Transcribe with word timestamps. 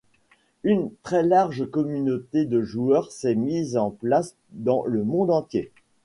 Une 0.63 0.89
très 1.03 1.21
large 1.21 1.69
communauté 1.69 2.45
de 2.45 2.63
joueurs 2.63 3.11
s'est 3.11 3.35
mise 3.35 3.77
en 3.77 3.91
place 3.91 4.35
dans 4.51 4.83
le 4.83 5.03
monde 5.03 5.29
entier. 5.29 5.71